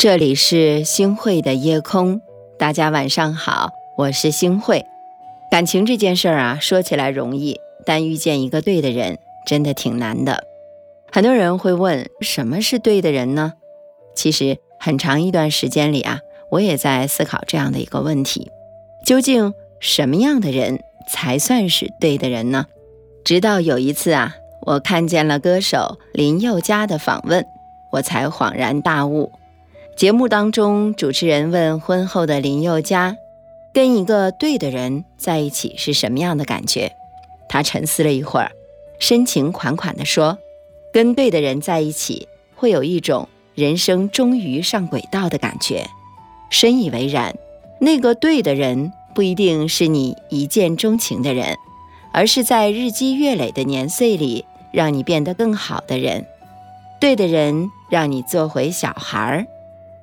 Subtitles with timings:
[0.00, 2.22] 这里是星慧的夜空，
[2.58, 4.86] 大家晚上好，我是星慧。
[5.50, 10.44] 感情这件事儿啊，说起来容易，但遇见一个对的人真的挺难的。
[11.12, 13.52] 很多人会问，什么是对的人呢？
[14.14, 18.50] 其实很长一段时间里啊，我也在思考这样的一个问题：
[19.04, 22.64] 究竟什么样的人才算是对的人呢？
[23.22, 27.44] 直到有一次啊，我看见了歌手林宥嘉的访问，
[27.90, 29.32] 我才恍然大悟。
[29.96, 33.16] 节目当中，主持人问婚后的林宥嘉
[33.74, 36.92] ：“跟一个对的人在一起是什么样的感觉？”
[37.48, 38.52] 他沉思了一会儿，
[38.98, 40.38] 深情款款地说
[40.92, 45.86] ：“跟对的人在一起，会有一种人生终于上轨道的感觉。”
[46.48, 47.34] 深以为然。
[47.82, 51.56] 那个对的人不一定是你一见钟情的人，
[52.12, 56.26] 而是在日积月累的年岁里，让你变得更好的人。
[57.00, 59.46] 对的人让你做回小孩儿。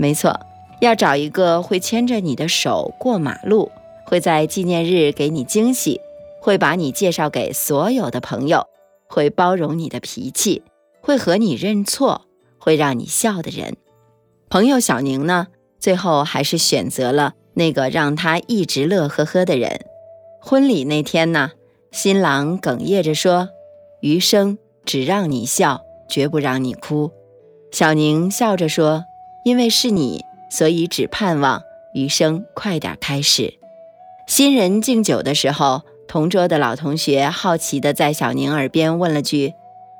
[0.00, 0.38] 没错，
[0.80, 3.72] 要找一个会牵着你的手过马路，
[4.06, 6.00] 会在纪念日给你惊喜，
[6.40, 8.68] 会把你介绍给所有的朋友，
[9.08, 10.62] 会包容你的脾气，
[11.00, 12.22] 会和你认错，
[12.60, 13.76] 会让你笑的人。
[14.48, 15.48] 朋友小宁呢，
[15.80, 19.80] 最后还是选择了那个让他一直乐呵呵的人。
[20.40, 21.50] 婚礼那天呢，
[21.90, 23.48] 新郎哽咽着说
[24.00, 27.10] ：“余生只让你笑，绝不让你哭。”
[27.72, 29.07] 小宁笑着说。
[29.48, 31.62] 因为是你，所以只盼望
[31.94, 33.54] 余生快点开始。
[34.26, 39.54] 新人敬酒的时候，同桌的老同学好奇地在小宁耳边问了句：“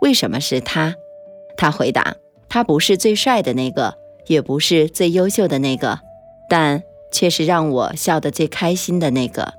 [0.00, 0.96] 为什么是他？”
[1.58, 2.16] 他回答
[2.48, 6.00] ：“他不是最帅的那个，也不是最优秀的那个，
[6.48, 9.52] 但却是让我笑得最开心的那个。”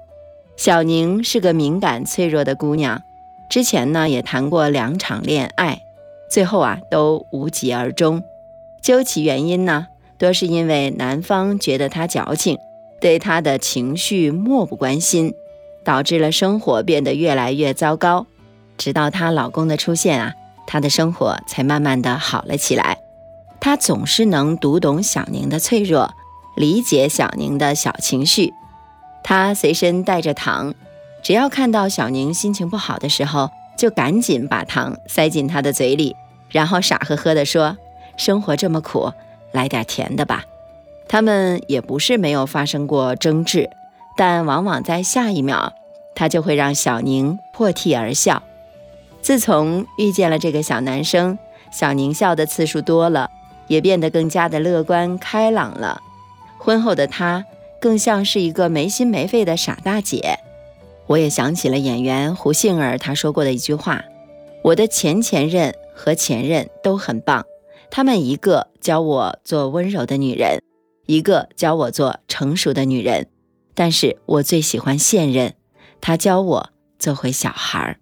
[0.57, 3.03] 小宁是个敏感脆弱的姑娘，
[3.51, 5.83] 之前呢也谈过两场恋爱，
[6.27, 8.23] 最后啊都无疾而终。
[8.85, 9.87] 究其原因呢，
[10.19, 12.59] 多是因为男方觉得她矫情，
[13.01, 15.33] 对她的情绪漠不关心，
[15.83, 18.27] 导致了生活变得越来越糟糕。
[18.77, 20.33] 直到她老公的出现啊，
[20.67, 22.99] 她的生活才慢慢的好了起来。
[23.59, 26.13] 他总是能读懂小宁的脆弱，
[26.55, 28.53] 理解小宁的小情绪。
[29.23, 30.75] 他随身带着糖，
[31.23, 36.15] 只要看到小宁心情不好的时候，就赶紧把糖塞进她的嘴里，
[36.51, 37.75] 然后傻呵呵地说。
[38.17, 39.11] 生活这么苦，
[39.51, 40.45] 来点甜的吧。
[41.07, 43.69] 他们也不是没有发生过争执，
[44.17, 45.73] 但往往在下一秒，
[46.15, 48.41] 他就会让小宁破涕而笑。
[49.21, 51.37] 自从遇见了这个小男生，
[51.71, 53.29] 小宁笑的次数多了，
[53.67, 56.01] 也变得更加的乐观开朗了。
[56.57, 57.45] 婚后的她，
[57.79, 60.39] 更像是一个没心没肺的傻大姐。
[61.07, 64.03] 我也想起了演员胡杏儿她说过的一句话
[64.63, 67.45] ：“我的前前任和前任都很棒。”
[67.95, 70.61] 他们一个教我做温柔的女人，
[71.05, 73.29] 一个教我做成熟的女人，
[73.73, 75.53] 但是我最喜欢现任，
[76.01, 76.69] 他教我
[76.99, 77.99] 做回小孩儿。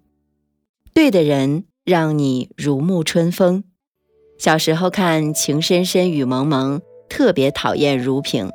[0.92, 3.62] 对的人让你如沐春风。
[4.36, 8.50] 小时候看《情深深雨蒙蒙》，特别讨厌如萍，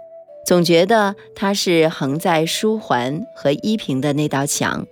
[0.46, 4.86] 总觉得她是横在书桓和依萍的那道墙。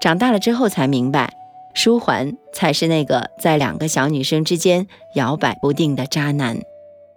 [0.00, 1.32] 长大了之后才明白。
[1.76, 6.58] 舒桓才是那个在两个小女生之间摇摆不定的渣男。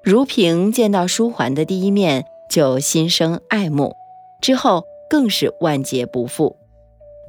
[0.04, 3.96] 如萍见到舒桓的第一面就心生爱慕，
[4.42, 6.58] 之后更是万劫不复。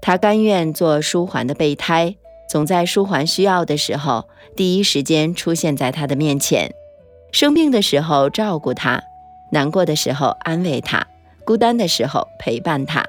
[0.02, 2.16] 她甘愿做舒桓的备胎，
[2.48, 6.74] 总在舒桓需要的时候第一时间出现在他的面前，
[7.30, 9.00] 生病的时候照顾他，
[9.52, 11.06] 难过的时候安慰他，
[11.44, 13.06] 孤单的时候陪伴他。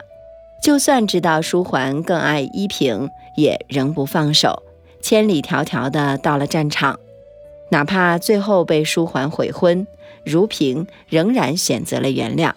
[0.62, 4.62] 就算知道舒桓更爱依萍，也仍不放手，
[5.02, 7.00] 千里迢迢的到了战场，
[7.70, 9.88] 哪怕最后被舒桓悔婚，
[10.24, 12.52] 如萍仍然选择了原谅。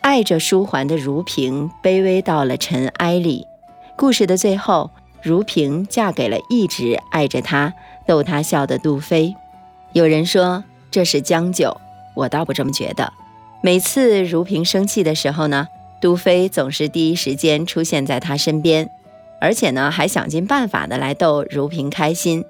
[0.00, 3.46] 爱着舒桓的如萍卑微到了尘埃里。
[3.96, 4.90] 故事的最后，
[5.20, 7.74] 如萍嫁给了一直爱着她、
[8.06, 9.34] 逗她笑的杜飞。
[9.92, 11.76] 有人说这是将就，
[12.14, 13.12] 我倒不这么觉得。
[13.60, 15.66] 每次如萍生气的时候呢？
[16.00, 18.88] 杜飞总是第一时间出现在他身边，
[19.40, 22.44] 而且呢，还想尽办法的来逗如萍开心。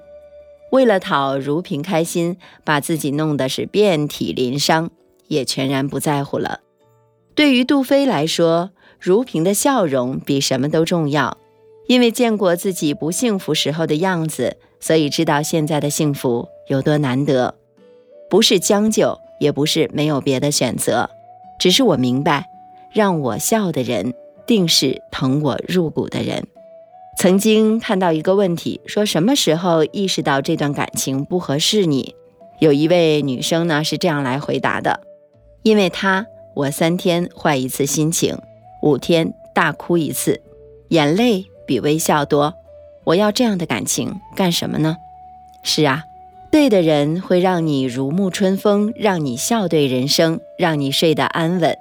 [0.71, 4.89] 为了讨如萍开心，把自己弄得是遍体鳞伤，
[5.27, 6.59] 也全然不在乎了。
[7.33, 11.37] 对于杜飞来说，如萍的笑容比什么都重要，
[11.87, 17.55] 因为见过自己不幸福时候的样子，所以知道现在的幸福有多难得。
[18.29, 21.09] 不是将就，也不是没有别的选择，
[21.59, 22.49] 只是我明白。
[22.95, 24.13] 让我笑的人，
[24.47, 26.47] 定是疼我入骨的人。
[27.17, 32.15] 曾经看到一个问题，说什么时候意识到这段感情不合适你？
[32.59, 35.01] 有一位女生呢是这样来回答的：
[35.61, 38.37] 因为她，我三天坏一次心情，
[38.81, 40.39] 五天大哭一次，
[40.87, 42.53] 眼泪比微笑多。
[43.03, 44.95] 我要这样的感情干什么呢？
[45.63, 46.05] 是啊，
[46.49, 51.77] 对的人会让你如沐春风，让你笑对人生，让你睡得安稳。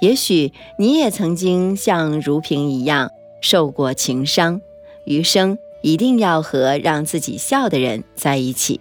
[0.00, 3.10] 也许你也曾经像如萍一样
[3.40, 4.60] 受过情伤，
[5.04, 8.80] 余生一定要和让自己笑的人在一起。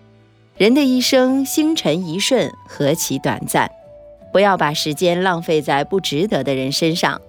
[0.58, 3.72] 人的一生，星辰一瞬，何其短暂！
[4.32, 7.22] 不要把时间浪费在不值得的人身上，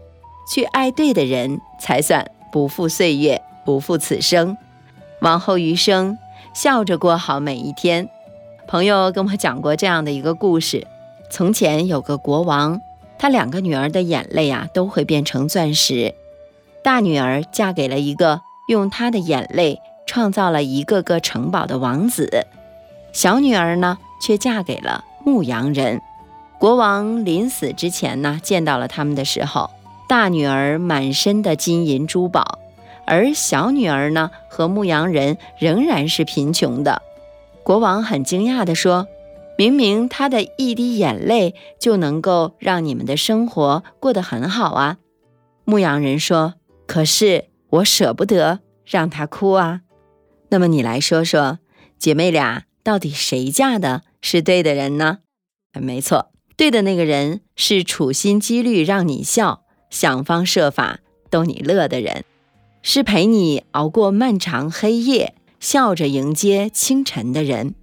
[0.52, 4.56] 去爱对的人，才算不负岁月，不负此生。
[5.20, 6.18] 往后余生，
[6.54, 8.08] 笑着过好每一天。
[8.66, 10.86] 朋友跟我讲过这样的一个故事：
[11.30, 12.80] 从前有个国王，
[13.18, 16.14] 他两个女儿的眼泪啊都会变成钻石。
[16.82, 22.46] 大女儿嫁给了一个用她的眼泪创造了一个个城堡的王子。
[23.12, 26.00] 小女儿呢，却嫁给了牧羊人。
[26.58, 29.70] 国王临死之前呢，见到了他们的时候，
[30.08, 32.58] 大女儿满身的金银珠宝，
[33.06, 37.02] 而小女儿呢，和牧羊人仍然是贫穷的。
[37.62, 39.06] 国王很惊讶地说
[39.56, 44.98] ：“明明他的一滴眼泪就能够让你们的生活过得很好啊！”
[45.64, 46.54] 牧羊人说
[46.86, 49.82] ：“可是我舍不得让他哭啊。”
[50.50, 51.58] 那么你来说说，
[51.98, 52.64] 姐妹俩。
[52.84, 55.20] 到底谁嫁的是对的人呢？
[55.72, 60.98] 没错，对的那个人是处心积虑让你笑，想方设法
[61.30, 62.26] 逗你乐的人，
[62.82, 67.74] 是陪你熬过漫长黑夜，笑着迎接清晨的人，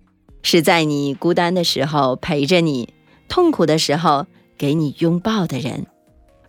[0.43, 2.93] 是在你孤单的时候陪着你，
[3.27, 4.27] 痛苦的时候
[4.57, 5.85] 给你拥抱的人。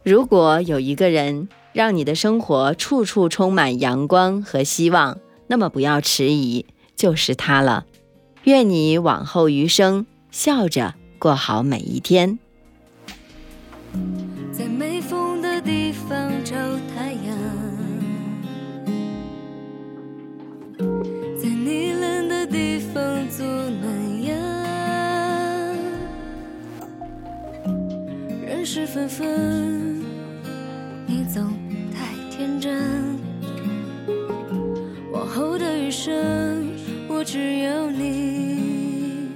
[0.02, 6.66] 如果有一个人让你的生活处处充满阳光和希望，那么不要迟疑，
[6.96, 7.86] 就是他了。
[8.44, 12.38] 愿你往后余生笑着过好每一天。
[14.50, 16.56] 在没风的地方找
[16.94, 17.01] 太
[29.02, 30.00] 缘分，
[31.08, 31.42] 你总
[31.92, 33.18] 太天真。
[35.10, 36.68] 往后的余生。
[37.08, 39.32] 我只有你。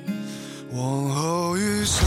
[0.73, 2.07] 往后余生。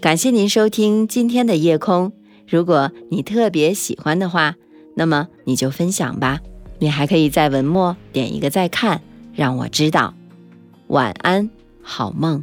[0.00, 2.14] 感谢您收听今天的夜空。
[2.48, 4.54] 如果你特别喜欢的话，
[4.96, 6.40] 那么你就分享吧。
[6.78, 9.02] 你还可以在文末点一个再看，
[9.34, 10.14] 让我知道。
[10.86, 11.50] 晚安，
[11.82, 12.42] 好梦。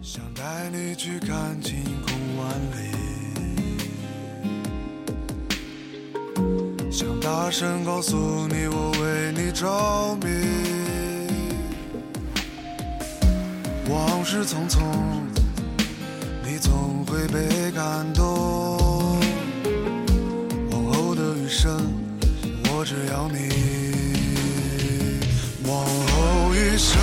[0.00, 2.76] 想带你去看晴空万里，
[6.92, 9.66] 想大声告诉你我为你着
[10.22, 10.69] 迷。
[13.90, 14.78] 往事匆匆，
[16.44, 19.18] 你总会被感动。
[20.70, 21.76] 往后的余生，
[22.72, 23.48] 我只要你。
[25.66, 26.98] 往后余生。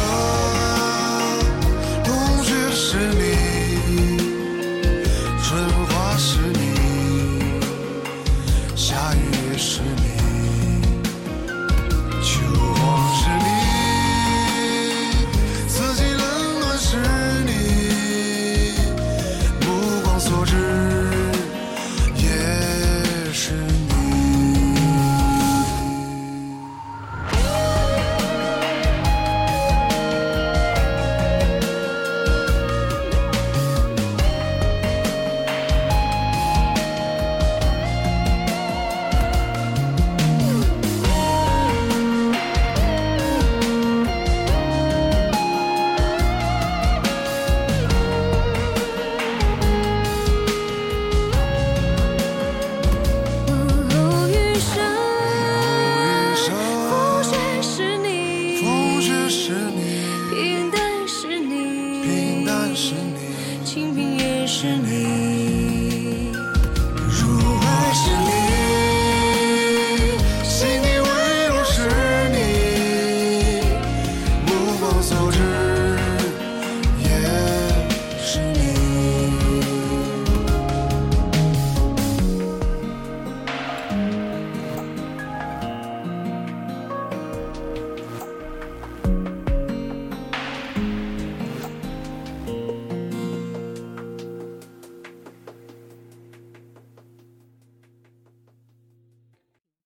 [63.66, 65.27] 清贫也是你。